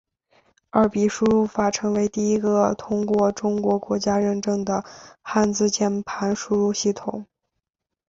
[0.71, 4.83] 二笔输入法成为第一个通过中国国家认证的
[5.21, 7.27] 汉字键盘输入系统。